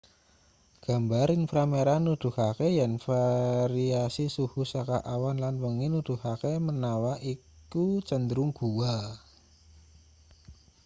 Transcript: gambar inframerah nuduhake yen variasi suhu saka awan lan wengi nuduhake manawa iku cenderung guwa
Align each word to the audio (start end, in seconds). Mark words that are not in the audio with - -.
gambar 0.85 1.27
inframerah 1.39 1.97
nuduhake 2.05 2.67
yen 2.77 2.93
variasi 3.07 4.25
suhu 4.35 4.61
saka 4.73 4.97
awan 5.15 5.37
lan 5.43 5.55
wengi 5.63 5.87
nuduhake 5.93 6.51
manawa 6.67 7.13
iku 7.33 7.85
cenderung 8.07 8.51
guwa 8.59 8.95